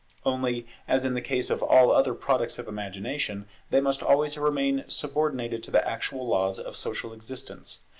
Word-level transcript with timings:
Only, 0.25 0.65
as 0.87 1.05
in 1.05 1.13
the 1.13 1.21
case 1.21 1.51
of 1.51 1.61
all 1.61 1.91
other 1.91 2.15
products 2.15 2.57
of 2.57 2.67
imagination, 2.67 3.45
they 3.69 3.79
must 3.79 4.01
always 4.01 4.35
remain 4.35 4.83
subordinated 4.87 5.61
to 5.65 5.69
the 5.69 5.87
actual 5.87 6.25
laws 6.25 6.57
of 6.57 6.75
social 6.75 7.13
existence. 7.13 7.81